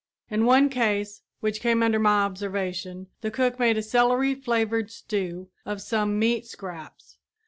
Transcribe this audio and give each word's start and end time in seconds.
In 0.31 0.45
one 0.47 0.69
case 0.69 1.21
which 1.41 1.59
came 1.61 1.83
under 1.83 1.99
my 1.99 2.23
observation, 2.23 3.05
the 3.21 3.29
cook 3.29 3.59
made 3.59 3.77
a 3.77 3.83
celery 3.83 4.33
flavored 4.33 4.89
stew 4.89 5.49
of 5.63 5.79
some 5.79 6.17
meat 6.17 6.47
scraps. 6.47 7.19